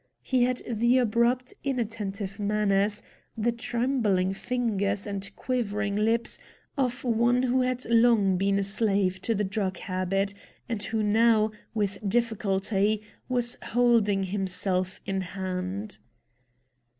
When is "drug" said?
9.43-9.77